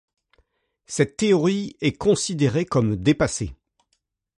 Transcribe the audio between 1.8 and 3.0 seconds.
considérée comme